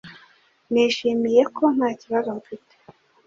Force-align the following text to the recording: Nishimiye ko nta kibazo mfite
Nishimiye 0.71 1.41
ko 1.55 1.63
nta 1.75 1.89
kibazo 2.01 2.29
mfite 2.39 2.73